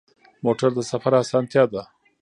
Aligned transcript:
موټر 0.45 0.69
د 0.75 0.79
سفر 0.91 1.13
اسانتیا 1.23 1.63
ده. 1.73 1.83